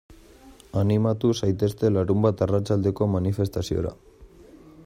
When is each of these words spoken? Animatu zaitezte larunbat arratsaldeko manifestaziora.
Animatu 0.83 1.33
zaitezte 1.41 1.91
larunbat 1.97 2.43
arratsaldeko 2.47 3.09
manifestaziora. 3.19 3.97